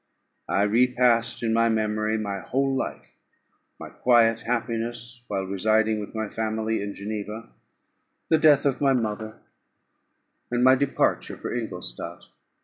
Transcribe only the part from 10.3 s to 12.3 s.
and my departure for Ingolstadt.